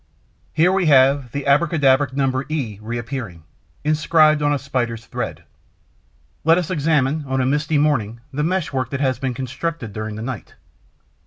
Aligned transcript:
Here 0.51 0.71
we 0.71 0.87
have 0.87 1.31
the 1.31 1.45
abracadabric 1.45 2.13
number 2.13 2.45
e 2.49 2.79
reappearing, 2.81 3.43
inscribed 3.83 4.41
on 4.41 4.51
a 4.51 4.57
Spider's 4.57 5.05
thread. 5.05 5.43
Let 6.43 6.57
us 6.57 6.71
examine, 6.71 7.23
on 7.27 7.39
a 7.39 7.45
misty 7.45 7.77
morning, 7.77 8.19
the 8.33 8.41
meshwork 8.41 8.89
that 8.89 8.99
has 9.01 9.19
been 9.19 9.35
constructed 9.35 9.93
during 9.93 10.15
the 10.15 10.23
night. 10.23 10.55